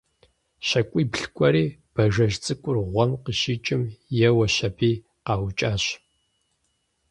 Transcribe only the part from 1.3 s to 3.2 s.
кӀуэри, бажэжь цӀыкӀур гъуэм